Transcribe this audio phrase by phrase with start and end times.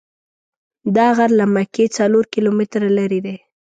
[0.95, 3.37] دا غر له مکې څلور کیلومتره لرې دی.